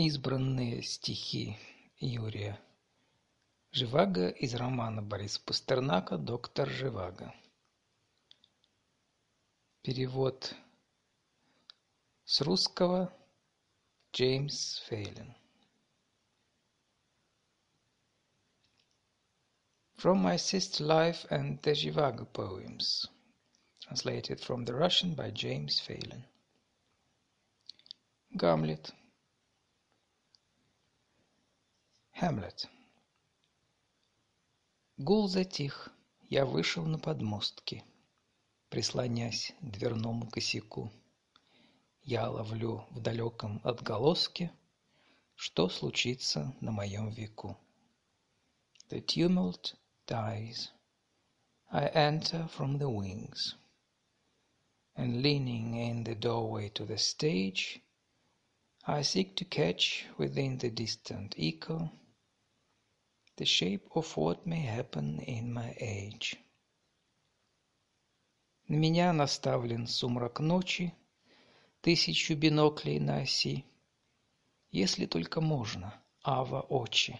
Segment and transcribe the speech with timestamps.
[0.00, 1.58] Избранные стихи
[1.98, 2.56] Юрия
[3.72, 7.34] Живаго из романа Бориса Пастернака «Доктор Живаго».
[9.82, 10.54] Перевод
[12.24, 13.12] с русского
[14.12, 15.34] Джеймс Фейлин.
[19.96, 23.08] From My Sister Life and the Zhivago Poems.
[23.80, 26.24] Translated from the Russian by James Phelan.
[28.36, 28.94] Гамлет.
[32.20, 32.66] Hamlet.
[34.96, 35.92] Гул затих,
[36.28, 37.84] я вышел на подмостки,
[38.70, 40.90] Прислонясь к дверному косяку.
[42.02, 44.50] Я ловлю в далеком отголоске,
[45.36, 47.56] Что случится на моем веку.
[48.88, 49.76] The tumult
[50.08, 50.72] dies.
[51.70, 53.54] I enter from the wings.
[54.96, 57.80] And leaning in the doorway to the stage,
[58.84, 61.92] I seek to catch within the distant echo
[63.37, 66.37] the shape of what may happen in my age.
[68.67, 70.93] На меня наставлен сумрак ночи,
[71.81, 73.65] тысячу биноклей на оси.
[74.71, 77.19] Если только можно, ава очи,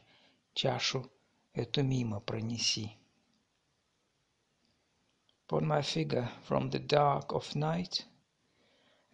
[0.54, 1.12] чашу
[1.54, 2.98] эту мимо пронеси.
[5.48, 8.06] Upon my figure from the dark of night,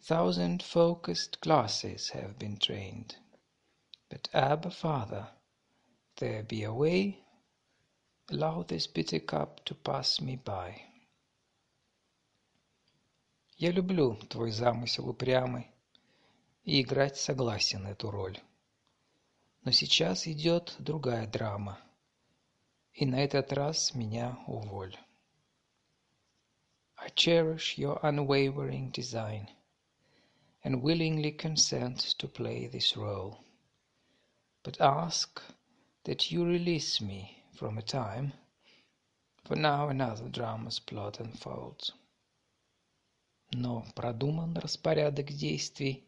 [0.02, 3.16] thousand focused glasses have been trained.
[4.10, 5.28] But Abba, Father,
[6.17, 7.19] there be a way,
[8.31, 10.81] allow this bitter cup to pass me by.
[13.57, 15.71] Я люблю твой замысел упрямый
[16.65, 18.39] и играть согласен эту роль.
[19.65, 21.81] Но сейчас идет другая драма,
[22.93, 24.97] и на этот раз меня уволь.
[26.97, 29.49] I cherish your unwavering design
[30.63, 33.39] and willingly consent to play this role,
[34.63, 35.43] but ask
[36.04, 38.34] that you release me from a time,
[39.46, 41.94] for now another drama's plot unfolds.
[43.52, 46.06] Но продуман распорядок действий,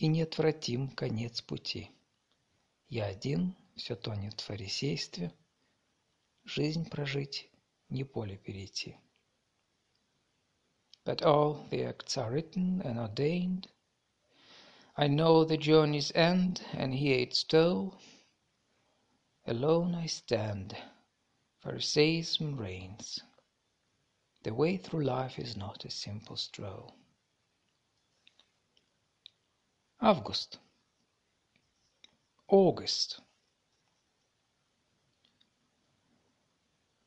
[0.00, 1.90] и неотвратим конец пути.
[2.88, 5.32] Я один, все тонет в фарисействе,
[6.44, 7.50] жизнь прожить,
[7.90, 8.96] не поле перейти.
[11.04, 13.68] But all the acts are written and ordained.
[14.96, 17.94] I know the journey's end and hear its toll.
[19.47, 20.75] Alone I stand,
[21.63, 23.21] Pharisaism reigns.
[24.41, 26.91] The way through life is not a simple stroll.
[30.01, 30.59] Август.
[32.47, 33.21] August.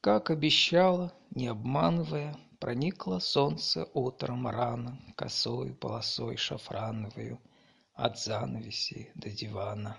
[0.00, 7.40] Как обещала, не обманывая, проникло солнце утром рано, косой полосой шафрановою
[7.94, 9.98] от занавеси до дивана.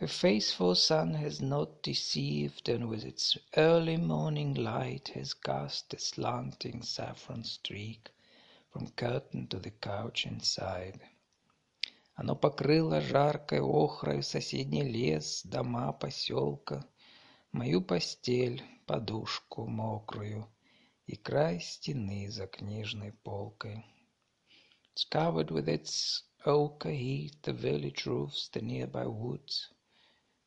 [0.00, 5.98] The faithful sun has not deceived, and with its early morning light has cast a
[5.98, 8.10] slanting saffron streak
[8.70, 11.00] from curtain to the couch inside.
[12.14, 16.86] Оно покрыло жаркой охрой соседний лес, дома поселка,
[17.52, 20.46] мою постель, подушку мокрую
[21.06, 23.82] и край стены за книжной полкой.
[24.94, 29.70] It's covered with its ochre heat, the village roofs, the nearby woods,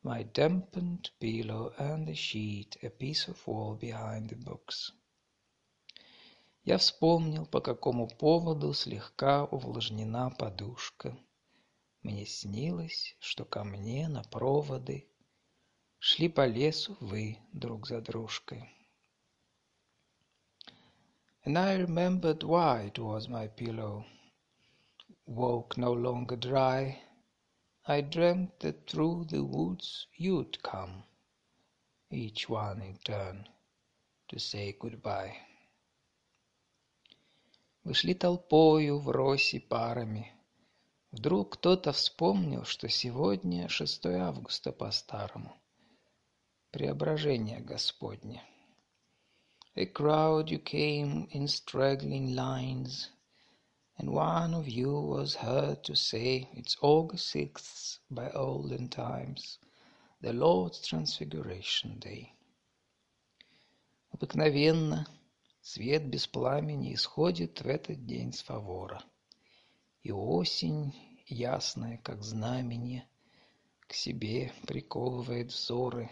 [0.04, 4.92] My dampened pillow and the sheet, a piece of wall behind the books.
[6.62, 11.18] Я вспомнил, по какому поводу слегка увлажнена подушка.
[12.02, 15.08] Мне снилось, что ко мне на проводы
[15.98, 18.68] Шли по лесу вы друг за дружкой.
[21.46, 24.04] And I remembered why it was my pillow
[25.26, 26.98] Woke no longer dry
[27.86, 31.04] I dreamt that through the woods you'd come,
[32.10, 33.46] Each one in turn,
[34.28, 35.34] to say goodbye.
[37.84, 40.32] Вы шли толпою в росе парами.
[41.10, 45.54] Вдруг кто-то вспомнил, что сегодня 6 августа по-старому.
[46.70, 48.42] Преображение Господне.
[49.76, 53.10] A crowd you came in straggling lines
[53.99, 59.59] and one of you was heard to say, It's August 6th by olden times,
[60.21, 62.33] the Lord's Transfiguration Day.
[64.13, 65.05] Обыкновенно
[65.61, 69.03] свет без пламени исходит в этот день с фавора,
[70.01, 70.95] и осень,
[71.27, 73.05] ясная, как знамение,
[73.81, 76.09] к себе приковывает взоры.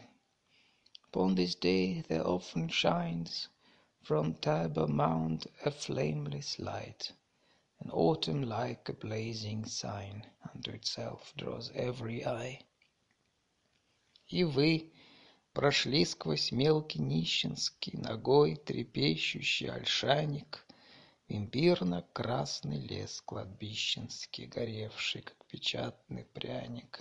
[1.09, 3.47] Upon this day there often shines
[4.01, 7.20] from Tiber Mount a flameless light —
[7.82, 10.25] and autumn like a blazing sign
[10.55, 12.61] unto itself draws every eye.
[14.29, 14.93] И вы
[15.52, 20.64] прошли сквозь мелкий нищенский, ногой трепещущий ольшаник,
[21.29, 27.00] имбирно-красный лес кладбищенский, горевший, как печатный пряник.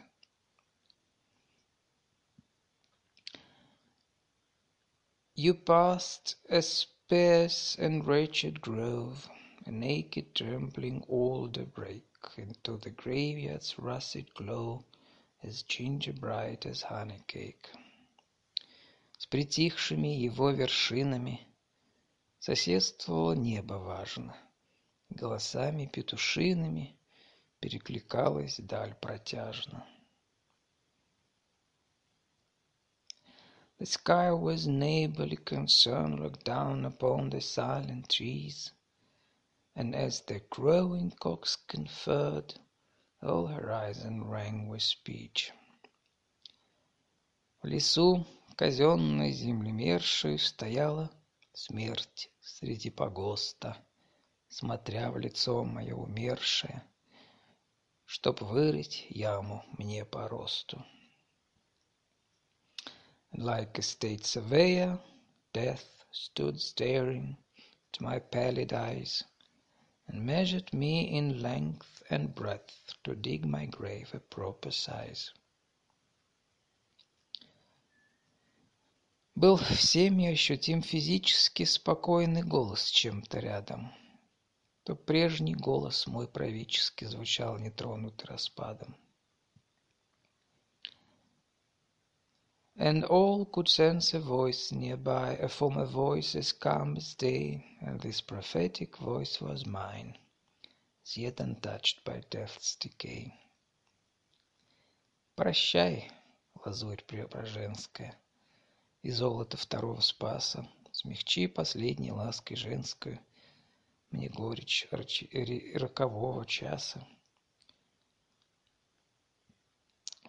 [5.36, 9.30] You passed a sparse and wretched grove,
[9.67, 12.05] a naked trembling alder brake
[12.37, 14.85] into the graveyard's russet glow,
[15.43, 17.69] as ginger bright as honey cake.
[19.19, 21.47] С притихшими его вершинами
[22.39, 24.37] соседствовало небо важно,
[25.11, 26.97] голосами петушиными
[27.61, 29.85] перекликалась даль протяжно.
[33.79, 38.73] The sky was neighborly concern looked down upon the silent trees,
[39.76, 42.54] And as the crowing cocks conferred,
[43.22, 45.52] all horizon rang with speech.
[47.62, 48.26] В лесу
[48.58, 51.12] казенной землемершей стояла
[51.54, 53.78] смерть среди погоста,
[54.50, 56.84] смотря в лицо мое умершее,
[58.06, 60.84] чтоб вырыть яму мне по росту.
[63.34, 65.00] Like a state surveyor,
[65.54, 67.38] death stood staring
[67.94, 69.24] to my pallid eyes,
[70.12, 75.32] and measured me in length and breadth to dig my grave a proper size.
[79.36, 83.94] Был всеми ощутим физически спокойный голос чем-то рядом.
[84.84, 88.96] То прежний голос мой правительский звучал нетронутый распадом.
[92.78, 98.00] And all could sense a voice nearby, a former voice as calm as day, and
[98.00, 100.18] this prophetic voice was mine,
[101.06, 103.34] as yet untouched by death's decay.
[105.36, 106.10] Прощай,
[106.66, 108.16] лазурь преображенская,
[109.04, 113.20] и золото второго спаса, смягчи последней лаской женскую
[114.12, 117.06] мне горечь рокового часа.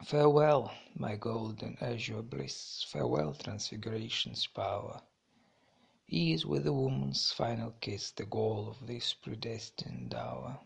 [0.04, 5.00] Farewell, my golden azure bliss, farewell, transfiguration's power.
[6.08, 10.58] Ease with a woman's final kiss the goal of this predestined hour.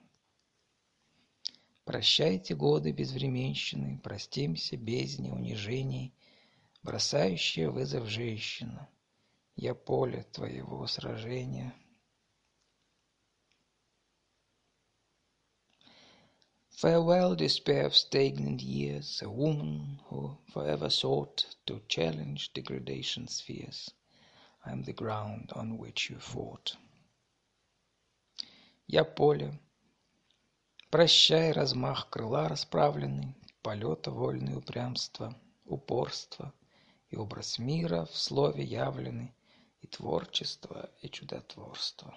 [1.85, 6.15] Прощайте годы безвременщины, простимся бездне унижений,
[6.83, 8.89] бросающая вызов женщина.
[9.55, 11.75] Я поле твоего сражения—
[16.77, 23.91] Farewell, despair of stagnant years, a woman who forever sought to challenge degradation's fears.
[24.63, 26.77] I am the ground on which you fought.
[28.87, 29.59] Я поле.
[30.91, 35.35] Прощай размах крыла расправленный, полета вольное упрямство,
[35.65, 36.53] упорство
[37.09, 39.35] и образ мира в слове явленный,
[39.81, 42.15] и творчество, и чудотворство.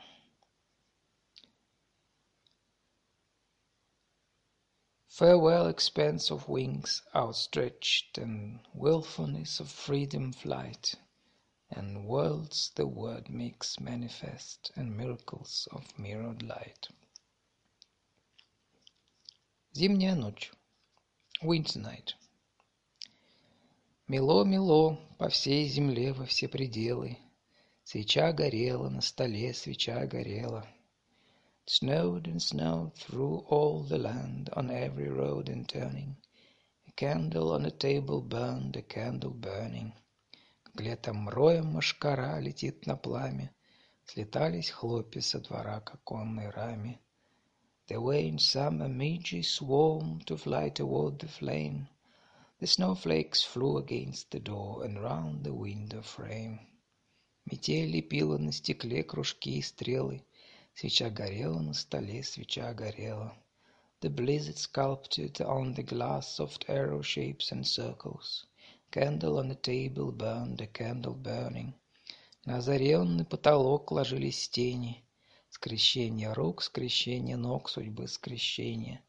[5.09, 10.97] Farewell, expanse of wings outstretched, and wilfulness of freedom flight,
[11.71, 16.89] and worlds the word makes manifest, and miracles of mirrored light.
[19.75, 20.53] Зимняя ночь.
[21.41, 22.13] Winter night.
[24.07, 27.17] Мело-мело по всей земле во все пределы.
[27.85, 30.78] Свеча горела, на столе свеча горела —
[31.69, 36.17] snowed and snowed through all the land, on every road and turning.
[36.89, 39.93] A candle on a table burned, a candle burning.
[40.63, 43.51] Как летом роем машкара летит на пламя,
[44.07, 47.01] Слетались хлопья со двора к оконной раме.
[47.89, 51.89] The way in summer midges swarm to fly toward the flame.
[52.61, 56.61] The snowflakes flew against the door and round the window frame.
[57.47, 60.23] Метель лепила на стекле кружки и стрелы,
[60.79, 63.37] Свеча горела на столе, свеча горела.
[64.01, 68.47] The blizzard sculpted on the glass soft arrow shapes and circles.
[68.93, 71.75] Candle on the table burned, a candle burning.
[72.45, 75.03] На озаренный потолок ложились тени.
[75.49, 79.03] Скрещение рук, скрещение ног, судьбы скрещения.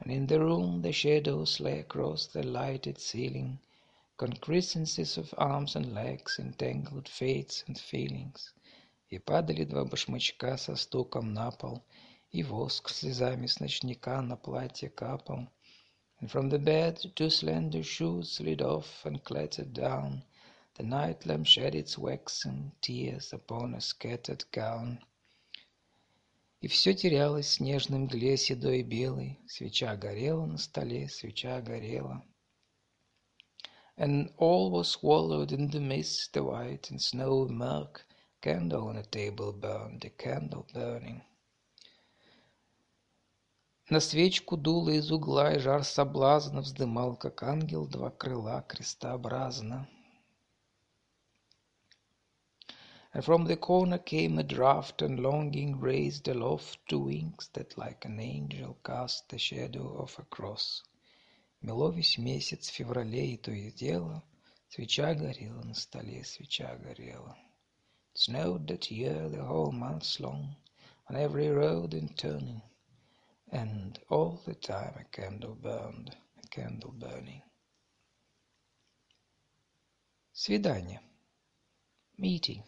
[0.00, 3.58] And in the room the shadows lay across the lighted ceiling,
[4.16, 8.52] concrescences of arms and legs, entangled fates and feelings.
[9.09, 11.83] И падали два башмачка со стуком на пол,
[12.31, 15.47] И воск слезами с ночника на платье капал.
[16.19, 20.23] And from the bed two slender shoes slid off and clattered down.
[20.75, 24.99] The night lamp shed its waxen tears upon a scattered gown.
[26.61, 29.39] И все терялось снежной мгле седой и белой.
[29.47, 32.23] Свеча горела на столе, свеча горела.
[33.97, 38.05] And all was swallowed in the mist, the white and snowy murk.
[38.45, 41.23] Candle on a table burned, a candle burning.
[43.89, 49.89] На свечку дуло из угла, и жар соблазна Вздымал, как ангел, два крыла крестообразно.
[53.15, 58.05] And from the corner came a draught, and longing raised aloft two wings that like
[58.05, 60.83] an angel cast the shadow of a cross.
[61.61, 64.23] Мело весь месяц в феврале, и то и дело
[64.69, 67.35] Свеча горела на столе, свеча горела.
[68.17, 70.55] Snowed that year the whole month long,
[71.09, 72.61] On every road and turning,
[73.51, 77.41] And all the time a candle burned, a candle burning.
[80.31, 81.01] Свидание.
[82.17, 82.63] Meeting.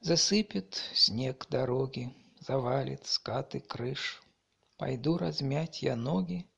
[0.00, 4.22] Засыпет снег дороги, Завалит скаты крыш.
[4.78, 6.48] Пойду размять я ноги,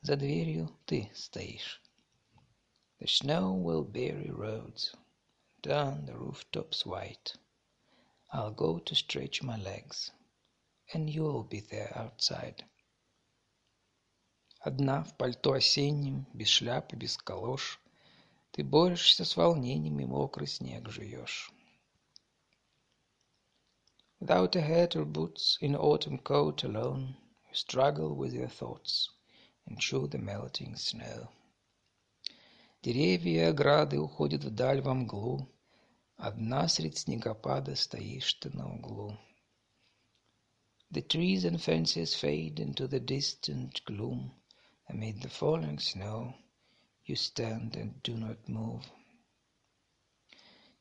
[0.00, 1.83] За дверью ты стоишь.
[2.99, 4.93] The snow will bury roads,
[5.63, 7.35] Turn the rooftops white.
[8.31, 10.11] I'll go to stretch my legs,
[10.93, 12.63] And you'll be there outside.
[14.59, 17.79] Одна в пальто осеннем, Без шляпы, без калош,
[18.51, 21.51] Ты борешься с волнением И мокрый снег жуешь.
[24.19, 27.15] Without a hat or boots, in autumn coat alone,
[27.47, 29.09] You struggle with your thoughts
[29.65, 31.29] And chew the melting snow.
[32.84, 35.48] Деревья и ограды уходят вдаль во мглу,
[36.18, 39.16] Одна средь снегопада стоишь ты на углу.
[40.90, 44.32] The trees and fences fade into the distant gloom.
[44.90, 46.34] Amid the falling snow
[47.06, 48.84] you stand and do not move.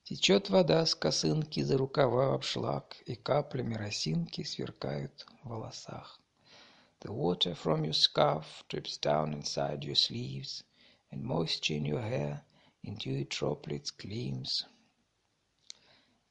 [0.03, 6.19] Течет вода с косынки за рукава обшлаг, И каплями росинки сверкают в волосах.
[6.99, 10.65] The water from your scarf drips down inside your sleeves,
[11.13, 12.43] And moisture in your hair
[12.81, 14.65] in dewy droplets gleams.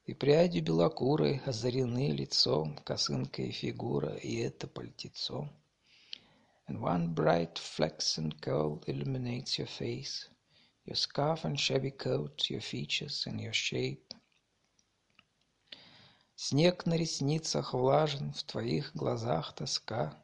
[0.05, 5.47] И пряди белокурой озарены лицом, Косынка и фигура, и это пальтецо.
[6.67, 10.27] And one bright flaxen curl illuminates your face,
[10.83, 14.13] Your scarf and shabby coat, your features and your shape.
[16.35, 20.21] Снег на ресницах влажен, в твоих глазах тоска,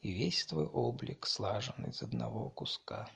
[0.00, 3.10] И весь твой облик слажен из одного куска.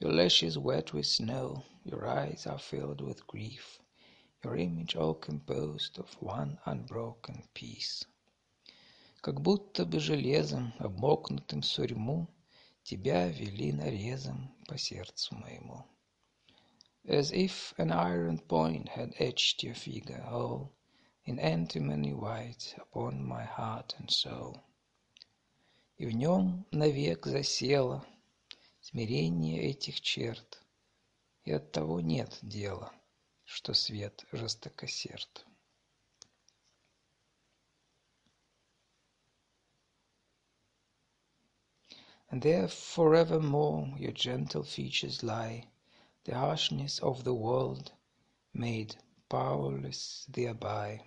[0.00, 3.80] Your lashes wet with snow, your eyes are filled with grief,
[4.44, 8.04] Your image all composed of one unbroken piece.
[9.22, 12.28] Как будто бы железом, обмокнутым сурьму,
[12.84, 15.86] Тебя вели нарезом по сердцу моему.
[17.06, 20.70] As if an iron point had etched your figure whole
[21.24, 24.60] In antimony white upon my heart and soul.
[25.96, 28.04] И в нем навек засело
[28.89, 30.63] Смирение этих черт,
[31.43, 32.93] И оттого нет дела,
[33.43, 35.45] Что свет жестокосерд.
[42.29, 45.67] And there forevermore your gentle features lie,
[46.23, 47.91] The harshness of the world
[48.53, 48.95] made
[49.27, 51.01] powerless thereby.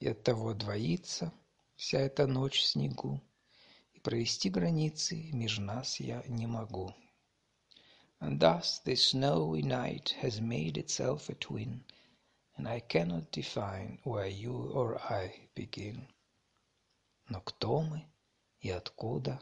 [0.00, 1.32] И оттого двоится
[1.76, 3.22] вся эта ночь в снегу,
[4.02, 6.94] провести границы меж нас я не могу.
[8.20, 11.84] And thus this snowy night has made itself a twin,
[12.56, 16.06] And I cannot define where you or I begin.
[17.28, 18.04] Но кто мы
[18.60, 19.40] и откуда,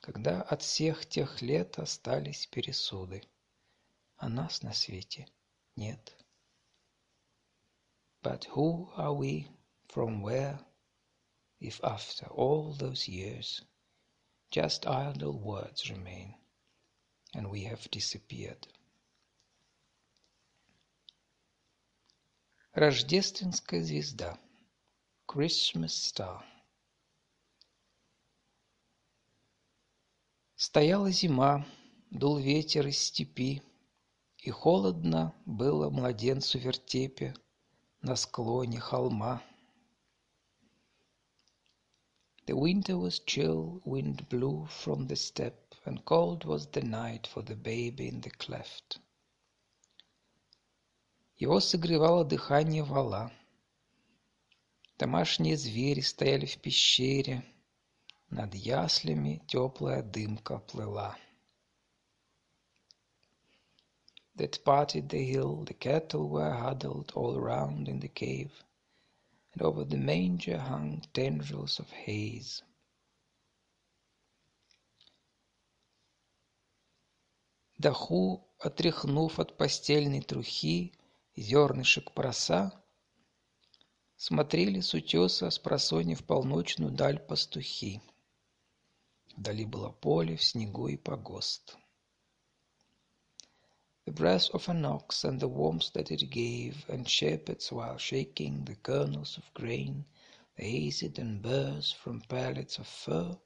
[0.00, 3.24] Когда от всех тех лет остались пересуды,
[4.16, 5.26] А нас на свете
[5.74, 6.14] нет?
[8.22, 9.48] But who are we,
[9.88, 10.64] from where,
[11.60, 13.62] If after all those years
[14.50, 16.34] Just idle words remain,
[17.34, 18.66] And we have disappeared?
[22.72, 24.38] Рождественская звезда
[25.26, 26.44] Christmas Star
[30.54, 31.66] Стояла зима,
[32.10, 33.62] дул ветер из степи,
[34.38, 37.34] И холодно было младенцу вертепе
[38.00, 39.42] На склоне холма.
[42.47, 47.41] The winter was chill, wind blew from the steppe, And cold was the night for
[47.41, 48.99] the baby in the cleft.
[51.37, 53.29] Его согревало дыхание вала.
[54.97, 57.43] Домашние звери стояли в пещере,
[58.29, 61.17] над яслями теплая дымка плыла.
[64.35, 68.63] that parted the hill, the cattle were huddled all round in the cave,
[69.58, 72.62] And over the manger hung tendrils of haze.
[77.76, 80.92] Даху, отряхнув от постельной трухи
[81.36, 82.72] зернышек проса,
[84.16, 88.00] смотрели с утеса с просони в полночную даль пастухи.
[89.36, 91.76] Вдали было поле в снегу и погост.
[94.07, 98.63] The breath of an ox and the warmth that it gave, and shepherds while shaking
[98.63, 100.05] the kernels of grain,
[100.55, 103.37] the hazed and burrs from pallets of fur,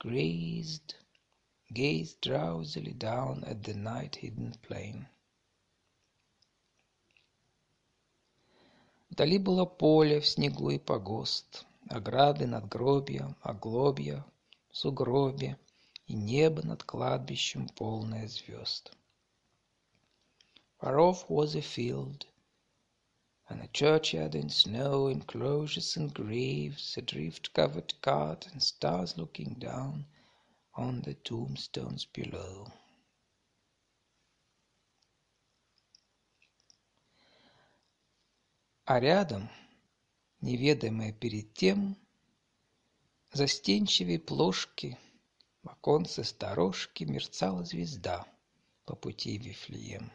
[0.00, 0.96] grazed,
[1.72, 5.06] gazed drowsily down at the night-hidden plain.
[9.10, 14.24] Вдали было поле в снегу и погост, ограды надгробья, оглобья,
[14.72, 15.56] сугробе
[16.08, 18.92] и небо над кладбищем полное звезд.
[20.81, 22.25] Far off was a field,
[23.47, 30.07] and a churchyard in snow, enclosures and graves, a drift-covered cart, and stars looking down
[30.73, 32.65] on the tombstones below.
[38.87, 39.51] А рядом,
[40.41, 41.95] неведомая перед тем,
[43.33, 44.97] Застенчивей плошки
[45.61, 48.25] В оконце сторожки Мерцала звезда
[48.85, 50.11] По пути в Вифлеем.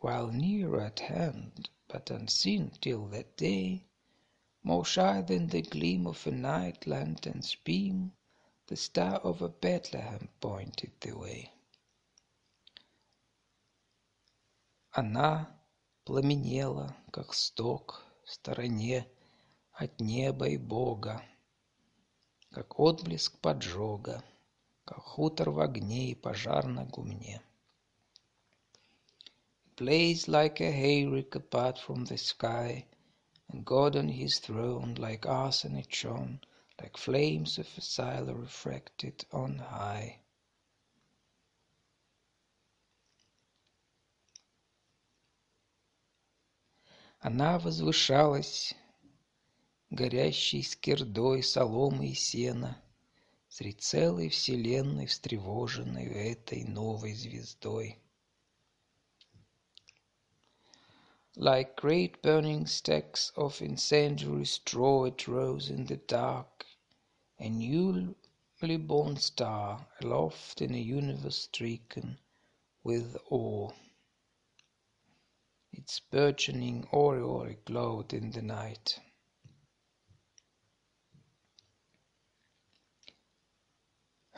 [0.00, 3.88] While near at hand, but unseen till that day,
[4.62, 8.12] More shy than the gleam of a night lantern's beam,
[8.66, 11.52] The star over Bethlehem pointed the way.
[14.90, 15.48] Она
[16.04, 19.08] пламенела, как сток в стороне
[19.72, 21.22] от неба и Бога,
[22.50, 24.22] как отблеск поджога,
[24.84, 27.40] как хутор в огне и пожар на гумне.
[29.78, 32.84] Blazed like a hayrick apart from the sky,
[33.48, 36.40] and God on his throne like arsenic shone,
[36.80, 40.18] like flames of a sile refracted on high.
[47.20, 48.74] Она возвышалась
[49.90, 52.82] горящей скирдой соломы и сена,
[53.48, 57.98] Средь целой вселенной, встревоженной этой новой звездой.
[61.40, 66.66] Like great burning stacks of incendiary straw it rose in the dark,
[67.38, 68.16] a newly
[68.76, 72.18] born star aloft in a universe stricken
[72.82, 73.70] with awe.
[75.72, 78.98] Its burgeoning aureole glowed in the night.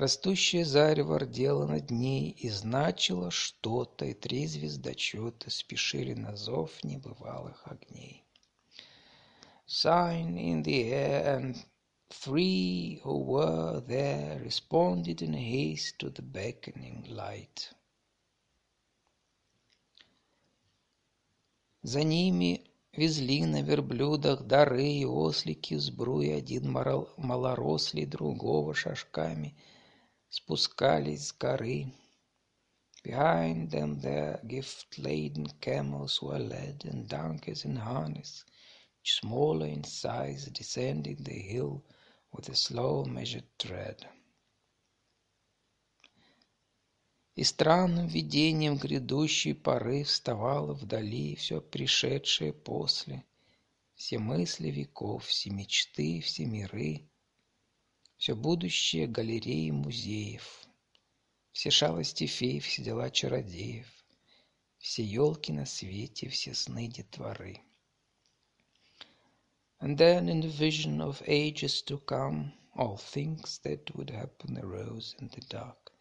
[0.00, 7.62] Растущее зарево рдело над ней и значило что-то, и три звездочета спешили на зов небывалых
[7.66, 8.24] огней.
[9.66, 11.56] Sign in the air, and
[12.08, 17.70] three who were there responded in haste to the beckoning light.
[21.82, 22.62] За ними
[22.94, 29.54] везли на верблюдах дары и ослики сбруи, один малорослый, другого шажками—
[30.29, 31.93] спускались с горы.
[33.03, 38.43] Behind them their gift-laden camels were led, and donkeys in harness,
[39.01, 41.83] each smaller in size, descending the hill
[42.31, 44.05] with a slow measured tread.
[47.35, 53.25] И странным видением грядущей поры вставало вдали все пришедшее после,
[53.95, 57.08] все мысли веков, все мечты, все миры,
[58.19, 60.67] все будущее галереи музеев,
[61.51, 63.88] все шалости фей, все дела чародеев,
[64.79, 67.61] все елки на свете, все сны детворы.
[69.79, 75.15] And then in the vision of ages to come, all things that would happen arose
[75.19, 75.91] in the dark.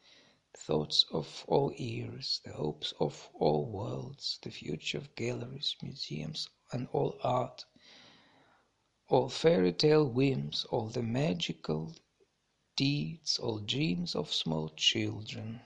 [0.52, 6.48] The thoughts of all ears, the hopes of all worlds, the future of galleries, museums,
[6.72, 7.66] and all art,
[9.08, 11.94] all fairy tale whims, all the magical
[12.79, 15.59] deeds, all dreams of small children.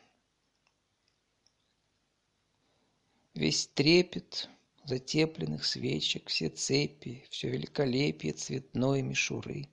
[3.36, 4.50] Весь трепет
[4.86, 9.70] затепленных свечек, все цепи, все великолепие цветной мишуры.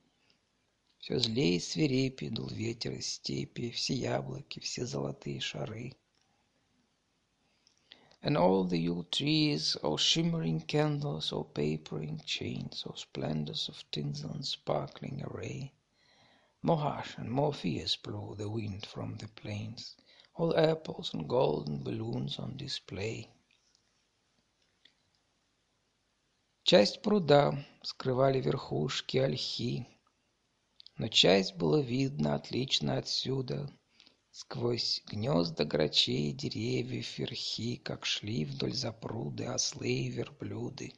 [0.98, 5.94] Все злее и свирепее дул ветер из степи, все яблоки, все золотые шары.
[8.22, 14.30] And all the Yule trees, all shimmering candles, all papering chains, all splendors of tinsel
[14.32, 15.72] and sparkling array.
[16.62, 19.96] More harsh and more fierce blew the wind from the plains.
[20.40, 23.28] all apples and golden balloons on display.
[26.62, 29.86] Часть пруда скрывали верхушки ольхи,
[30.96, 33.70] но часть было видно отлично отсюда,
[34.30, 40.94] сквозь гнезда грачей деревьев верхи, как шли вдоль запруды ослы и верблюды.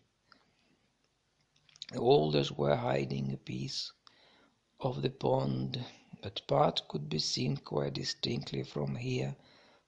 [1.91, 3.93] The alders were hiding a piece
[4.85, 5.85] of the pond,
[6.23, 9.37] but part could be seen quite distinctly from here,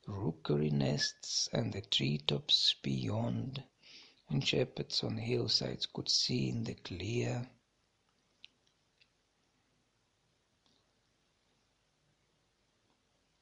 [0.06, 3.62] rookery nests and the tree-tops beyond,
[4.28, 7.48] and shepherds on hillsides could see in the clear.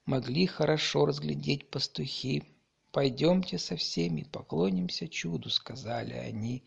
[0.07, 2.43] Могли хорошо разглядеть пастухи.
[2.91, 6.63] «Пойдемте со всеми, поклонимся чуду»,— сказали они,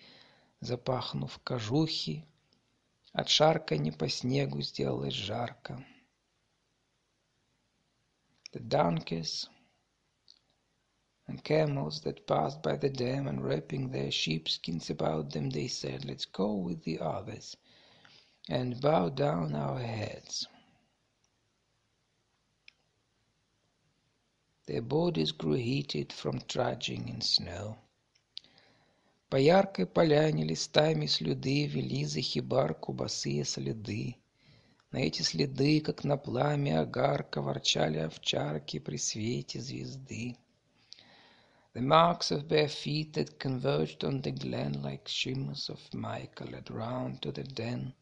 [0.60, 2.26] запахнув кожухи.
[3.15, 5.85] От шарканья по снегу сделалось жарко.
[8.53, 9.49] The donkeys
[11.29, 16.05] and camels that passed by the dam and wrapping their sheepskins about them, they said,
[16.05, 17.57] Let's go with the others
[18.49, 20.49] and bow down our heads.
[24.67, 27.79] Their bodies grew heated from trudging in snow.
[29.31, 34.17] По яркой поляне листами слюды вели за хибарку босые следы.
[34.91, 40.37] На эти следы, как на пламя огарка, ворчали овчарки при свете звезды.
[41.73, 46.69] The marks of bare feet that converged on the glen like shimmers of mica led
[46.69, 47.95] round to the den,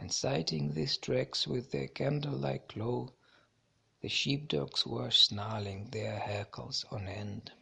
[0.00, 3.12] and sighting these tracks with their candle-like glow,
[4.00, 7.52] the sheepdogs were snarling their hackles on end.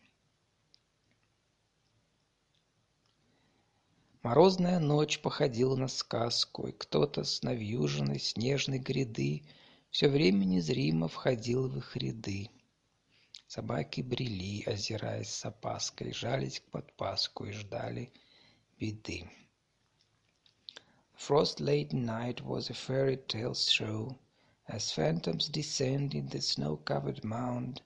[4.26, 9.44] Морозная ночь походила на сказку, и кто-то с навьюженной снежной гряды
[9.92, 12.50] все время незримо входил в их ряды.
[13.46, 18.12] Собаки брели, озираясь с опаской, жались к подпаску и ждали
[18.80, 19.30] беды.
[21.14, 24.18] The frost-laden night was a fairy tale show,
[24.68, 27.84] as phantoms descended the snow-covered mound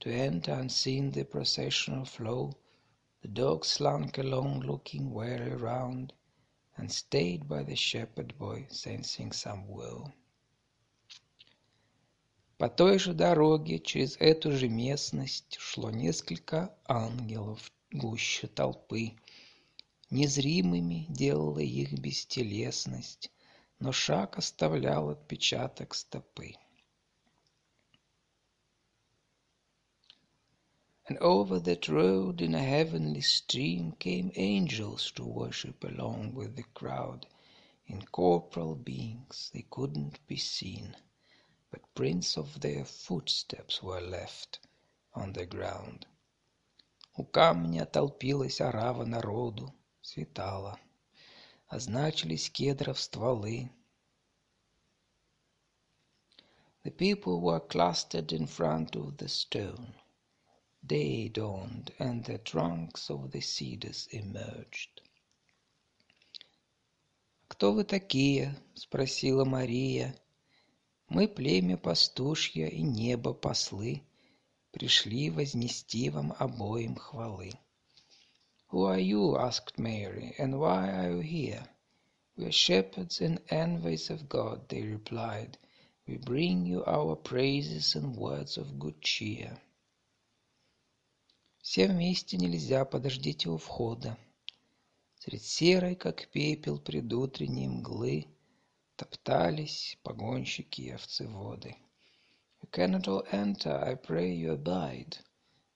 [0.00, 2.52] to enter unseen the processional flow.
[3.20, 6.12] The dog slunk along, looking wary round,
[6.76, 10.12] and stayed by the shepherd boy, sensing some woe.
[12.58, 19.16] По той же дороге, через эту же местность, шло несколько ангелов гуще толпы.
[20.10, 23.30] Незримыми делала их бестелесность,
[23.80, 26.54] но шаг оставлял отпечаток стопы.
[31.07, 36.63] And over that road in a heavenly stream came angels to worship along with the
[36.73, 37.25] crowd,
[37.87, 40.97] incorporeal beings, they couldn't be seen
[41.73, 44.59] but prints of their footsteps were left
[45.15, 46.05] on the ground.
[47.17, 50.79] У камня толпилась орава народу, светало,
[51.67, 53.71] означились кедров стволы.
[56.83, 59.95] The people were clustered in front of the stone.
[60.85, 65.01] Day dawned, and the trunks of the cedars emerged.
[67.47, 70.15] «Кто вы такие?» — спросила Мария,
[71.09, 74.03] Мы племя пастушье и небо послы,
[74.71, 77.51] Пришли вознести вам обоим хвалы.
[78.71, 79.37] Who are you?
[79.37, 81.67] asked Mary, and why are you here?
[82.35, 85.59] We are shepherds and envoys of God, they replied.
[86.07, 89.61] We bring you our praises and words of good cheer.
[91.70, 94.16] Все вместе нельзя, подождите у входа.
[95.18, 98.26] Средь серой, как пепел предутренней мглы,
[98.96, 101.76] Топтались погонщики и овцеводы.
[102.62, 105.18] You cannot all enter, I pray you abide.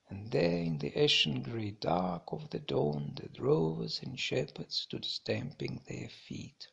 [0.08, 5.04] And there in the ashen grey dark of the dawn the drovers and shepherds stood
[5.04, 6.71] stamping their feet.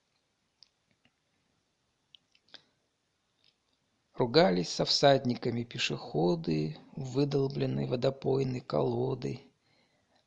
[4.19, 9.39] Ругались со всадниками пешеходы в выдолбленной водопойной колоды.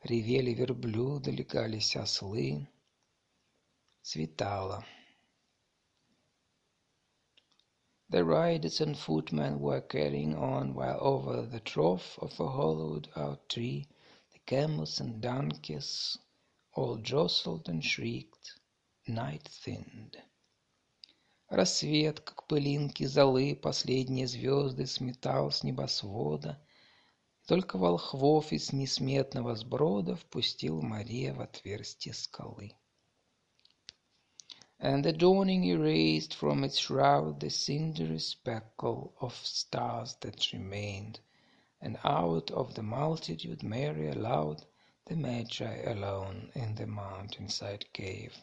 [0.02, 2.66] Ревели верблюды, легались ослы.
[4.00, 4.82] Светало.
[8.08, 13.86] The riders and footmen were carrying on, while over the trough of a hollowed-out tree
[14.32, 16.16] the camels and donkeys
[16.72, 18.58] all jostled and shrieked.
[19.06, 20.16] Night thinned.
[21.52, 26.58] Рассвет, как пылинки золы, последние звезды сметал с небосвода.
[27.46, 32.72] Только волхвов из несметного сброда впустил Мария в отверстие скалы.
[34.80, 41.20] And the dawning erased from its shroud the cindery speckle of stars that remained,
[41.82, 44.64] and out of the multitude Mary allowed
[45.04, 48.42] the Magi alone in the mountainside cave.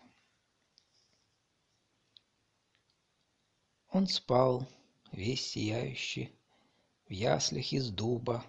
[3.92, 4.68] Он спал,
[5.12, 6.32] весь сияющий,
[7.08, 8.46] в яслях из дуба,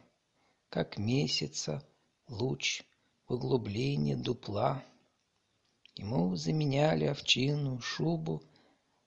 [0.68, 1.82] как месяца
[2.28, 2.82] луч
[3.26, 4.84] в углублении дупла.
[5.94, 8.42] Ему заменяли овчинную шубу,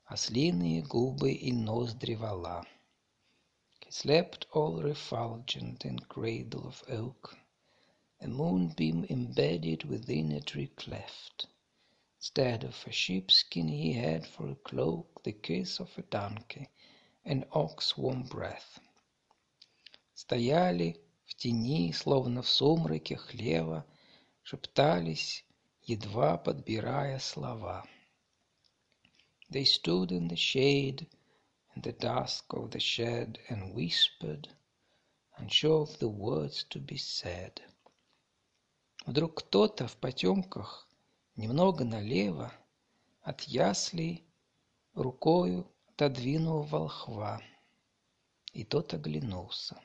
[0.06, 2.65] ослиные губы и ноздри вала.
[3.82, 7.38] He slept all refulgent in cradle of oak,
[8.19, 11.48] a moonbeam embedded within a tree cleft.
[12.23, 16.68] Instead of a sheepskin he had for a cloak the kiss of a donkey,
[17.25, 18.79] and ox warm breath.
[20.14, 23.85] Стояли в тени, словно в сумраке хлева,
[24.44, 25.44] шептались,
[25.88, 27.85] едва подбирая слова.
[29.51, 31.09] They stood in the shade,
[31.75, 34.49] in the dusk of the shed, and whispered,
[35.37, 37.61] unsure of the words to be said.
[39.05, 40.88] Вдруг кто-то в потемках
[41.36, 42.52] немного налево
[43.22, 44.24] от яслей
[44.93, 47.41] рукою отодвинул волхва,
[48.54, 49.82] и тот оглянулся.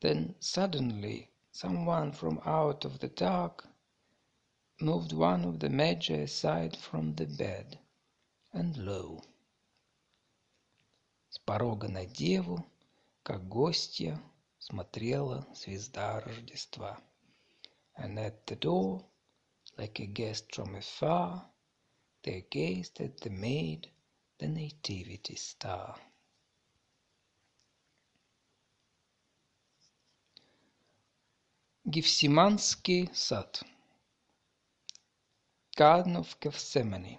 [0.00, 3.66] Then suddenly someone from out of the dark
[4.80, 7.78] moved one of the magi aside from the bed,
[8.52, 9.22] and lo!
[11.28, 12.64] С порога на деву,
[13.22, 14.20] как гостья,
[14.58, 16.98] смотрела звезда Рождества.
[17.96, 19.04] And at the door
[19.78, 21.50] Like a guest from afar,
[22.22, 23.90] There gazed at the maid
[24.38, 25.98] the nativity star.
[31.84, 33.60] Гефсиманский сад
[35.76, 37.18] Garden of Gethsemane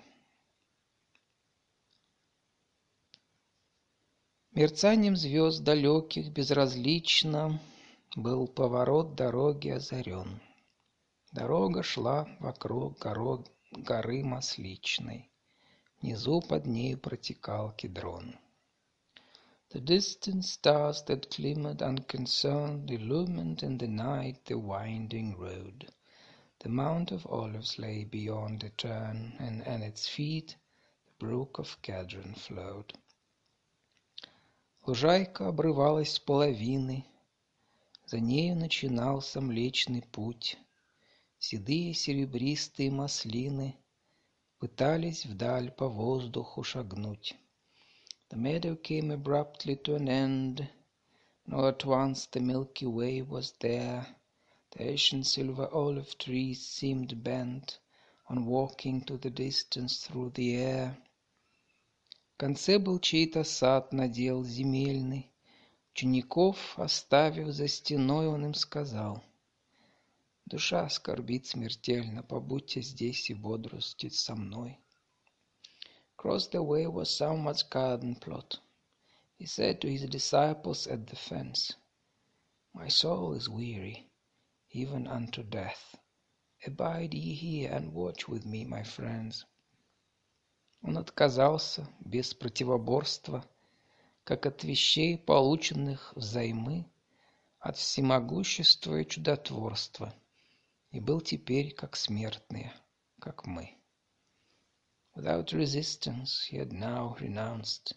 [4.52, 7.60] Мерцанием звезд далеких безразлично
[8.16, 10.40] Был поворот дороги озарен.
[11.34, 13.00] Дорога шла вокруг
[13.72, 15.32] горы Масличной.
[16.00, 18.36] Внизу под нею протекал Кедрон.
[19.72, 25.92] The distant stars that glimmered unconcerned illumined in the night the winding road.
[26.60, 30.56] The Mount of Olives lay beyond the turn, and at its feet
[31.08, 32.94] the brook of Kedron flowed.
[34.86, 37.08] Лужайка обрывалась с половины,
[38.06, 40.60] за нею начинался Млечный Путь.
[41.46, 43.76] Седые серебристые маслины
[44.60, 47.36] Пытались вдаль по воздуху шагнуть.
[48.30, 50.70] The meadow came abruptly to an end,
[51.46, 54.06] Nor at once the Milky Way was there.
[54.72, 57.78] The ancient silver olive trees seemed bent
[58.30, 60.98] On walking to the distance through the air.
[62.36, 65.30] В конце был чей-то сад надел земельный.
[65.92, 69.22] Учеников, оставив за стеной, он им сказал—
[70.46, 74.78] Душа скорбит смертельно, побудьте здесь и бодрствуйте со мной.
[76.18, 78.60] Across the way was someone's garden plot.
[79.40, 81.78] He said to his disciples at the fence,
[82.74, 84.10] My soul is weary,
[84.70, 85.96] even unto death.
[86.68, 89.46] Abide ye here and watch with me, my friends.
[90.84, 93.46] Он отказался без противоборства,
[94.26, 96.86] как от вещей, полученных взаймы,
[97.60, 100.14] от всемогущества и чудотворства—
[100.94, 102.72] и был теперь как смертные,
[103.20, 103.76] как мы.
[105.16, 107.96] Without resistance he had now renounced,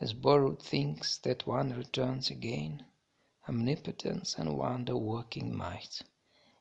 [0.00, 2.84] as borrowed things that one returns again,
[3.48, 6.02] omnipotence and wonder-working might,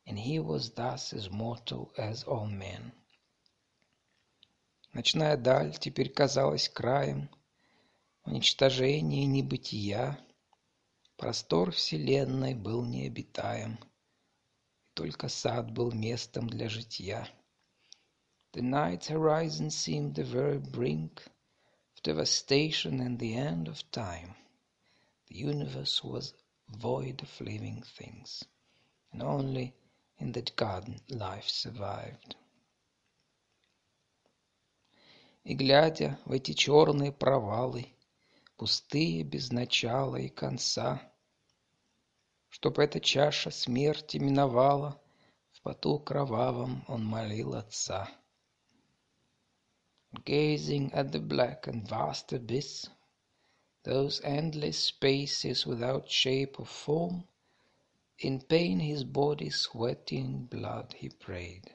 [0.05, 2.91] and he was thus as mortal as all men.
[4.93, 7.27] Ночная даль теперь казалась краем
[8.23, 10.19] уничтожения и небытия,
[11.17, 13.79] простор вселенной был необитаем—
[14.99, 17.25] только сад был местом для житья.
[18.51, 21.21] The night's horizon seemed the very brink
[21.95, 24.35] of devastation and the end of time.
[25.29, 26.33] The universe was
[26.67, 28.43] void of living things,
[29.13, 29.73] and only
[30.17, 32.35] in that garden life survived.
[35.45, 37.87] И глядя в эти черные провалы,
[38.57, 41.01] пустые без начала и конца,
[42.49, 44.99] Чтоб эта чаша смерти миновала,
[45.51, 48.09] В поту кровавом он молил Отца.
[50.25, 52.89] Gazing at the black and vast abyss,
[53.83, 57.27] Those endless spaces without shape or form,
[58.17, 61.71] In pain his body sweating blood he prayed,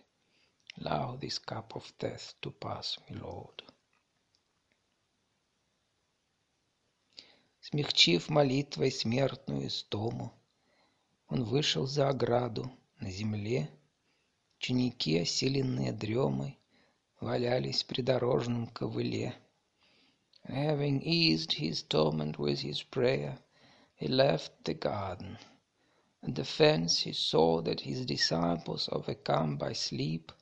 [0.78, 3.62] Allow this cup of death to pass me, Lord.
[7.62, 10.32] Смягчив молитвой смертную истому,
[11.28, 13.70] Он вышел за ограду на земле.
[14.58, 16.58] Ученики, осиленные дремой,
[17.20, 19.34] Валялись при дорожном ковыле.
[20.46, 23.38] Having eased his torment with his prayer,
[23.96, 25.38] he left the garden.
[26.22, 30.32] At the fence he saw that his disciples, overcome by sleep,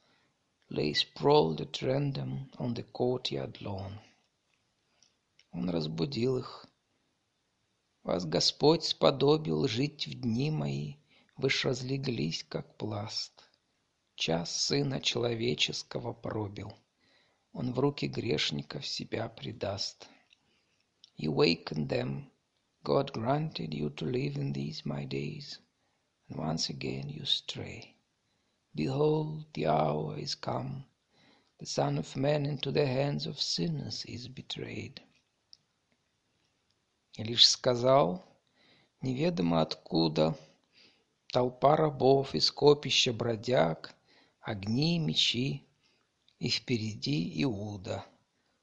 [0.71, 4.01] lay sprawled at random on the courtyard lawn.
[5.53, 6.67] Он разбудил их.
[8.05, 10.97] Вас Господь сподобил жить в дни мои,
[11.37, 13.49] вы ж разлеглись, как пласт.
[14.17, 16.73] Час Сына Человеческого пробил.
[17.53, 20.09] Он в руки грешников себя предаст.
[21.17, 22.31] You wakened them.
[22.83, 25.61] God granted you to live in these my days,
[26.29, 27.95] and once again you stray.
[28.75, 30.85] Behold, the hour is come.
[31.61, 35.01] The Son of Man into the hands of sinners is betrayed.
[37.15, 38.25] И лишь сказал,
[39.03, 40.35] неведомо откуда,
[41.33, 43.95] толпа рабов из копища бродяг,
[44.41, 45.67] огни и мечи,
[46.39, 48.05] и впереди Иуда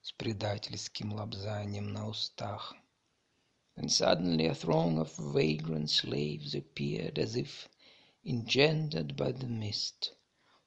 [0.01, 2.73] с предательским лобзанием на устах.
[3.75, 7.69] And suddenly a throng of vagrant slaves appeared as if
[8.25, 10.13] engendered by the mist,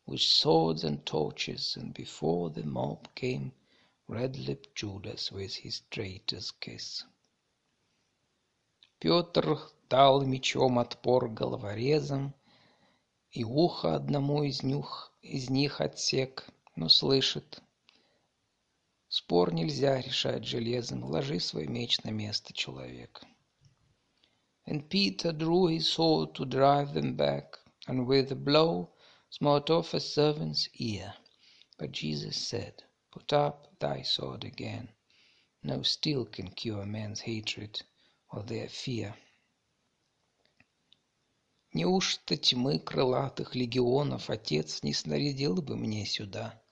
[0.06, 3.52] with swords and torches, and before the mob came
[4.08, 7.04] red-lipped Judas with his traitor's kiss.
[9.02, 9.58] Петр
[9.90, 12.36] дал мечом отпор головорезам,
[13.32, 17.60] и ухо одному из них, из них отсек— но слышит.
[19.08, 21.02] Спор нельзя решать железом.
[21.02, 23.24] Ложи свой меч на место, человек.
[24.68, 28.92] And Peter drew his sword to drive them back, and with a blow
[29.30, 31.12] smote off a servant's ear.
[31.76, 34.90] But Jesus said, Put up thy sword again.
[35.64, 37.82] No steel can cure man's hatred
[38.32, 39.14] fear.
[41.72, 46.62] Неужто тьмы крылатых легионов Отец не снарядил бы мне сюда?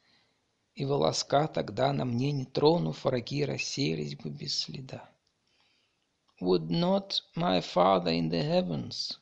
[0.81, 5.11] и волоска тогда на мне не тронув, враги рассеялись бы без следа.
[6.40, 9.18] Would not my Father in the heavens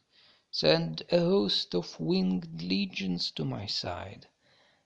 [0.53, 4.29] send a host of winged legions to my side?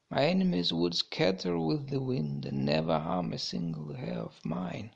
[0.08, 4.92] My enemies would scatter with the wind and never harm a single hair of mine.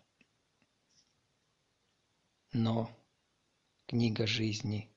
[2.58, 2.90] Но
[3.86, 4.90] книга жизни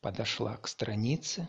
[0.00, 1.48] подошла к странице,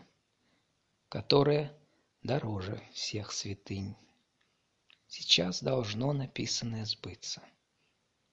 [1.08, 1.76] которая
[2.22, 3.96] дороже всех святынь.
[5.08, 7.42] Сейчас должно написанное сбыться.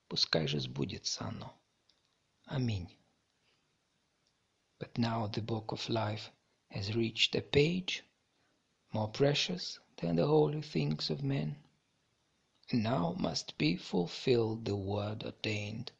[0.07, 1.59] Пускай же сбудется оно.
[2.45, 2.87] Аминь.
[4.77, 6.29] But now the book of life
[6.69, 8.03] has reached a page
[8.93, 11.55] more precious than the holy things of men.
[12.69, 15.91] And now must be fulfilled the word ordained.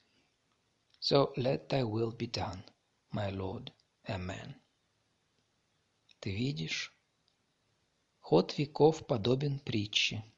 [1.08, 2.63] So let thy will be done,
[3.12, 3.72] my Lord.
[4.10, 4.56] Amen.
[6.20, 6.93] Ты видишь,
[8.20, 10.24] ход веков подобен притче—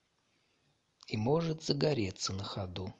[1.10, 2.94] и может загореться на ходу.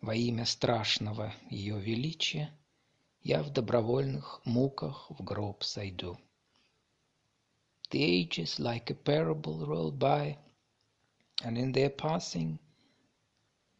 [0.00, 2.56] Во имя страшного ее величия
[3.22, 6.16] я в добровольных муках в гроб сойду.
[7.90, 10.38] The ages like a parable roll by,
[11.42, 12.60] and in their passing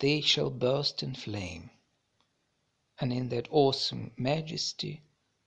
[0.01, 1.71] they shall burst in flame,
[3.01, 5.03] and in that awesome majesty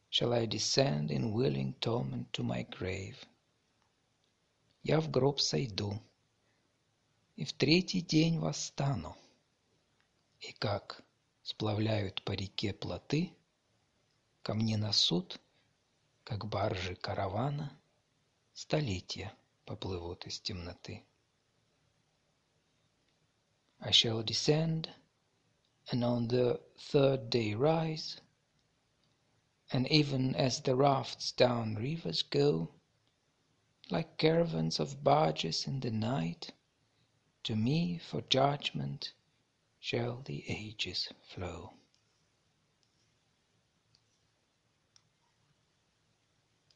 [0.09, 3.17] shall I descend in willing torment to my grave.
[4.83, 6.01] Я в гроб сойду,
[7.35, 9.15] и в третий день восстану.
[10.39, 11.03] И как
[11.43, 13.31] сплавляют по реке плоты,
[14.41, 15.39] ко мне на суд,
[16.23, 17.77] как баржи каравана,
[18.53, 19.33] столетия
[19.65, 21.03] поплывут из темноты.
[23.79, 24.89] I shall descend,
[25.91, 28.21] and on the third day rise,
[29.73, 32.69] and even as the rafts down rivers go,
[33.89, 36.51] like caravans of barges in the night,
[37.43, 39.13] To me for judgment
[39.79, 41.73] shall the ages flow.